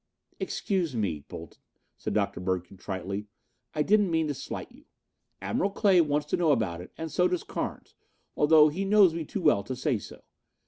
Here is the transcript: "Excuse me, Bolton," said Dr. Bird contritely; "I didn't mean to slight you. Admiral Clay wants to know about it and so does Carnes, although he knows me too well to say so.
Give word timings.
"Excuse 0.39 0.95
me, 0.95 1.23
Bolton," 1.27 1.61
said 1.95 2.15
Dr. 2.15 2.39
Bird 2.39 2.63
contritely; 2.65 3.27
"I 3.75 3.83
didn't 3.83 4.09
mean 4.09 4.27
to 4.29 4.33
slight 4.33 4.71
you. 4.71 4.85
Admiral 5.43 5.69
Clay 5.69 6.01
wants 6.01 6.25
to 6.31 6.37
know 6.37 6.51
about 6.51 6.81
it 6.81 6.91
and 6.97 7.11
so 7.11 7.27
does 7.27 7.43
Carnes, 7.43 7.93
although 8.35 8.67
he 8.69 8.83
knows 8.83 9.13
me 9.13 9.25
too 9.25 9.41
well 9.41 9.61
to 9.61 9.75
say 9.75 9.99
so. 9.99 10.23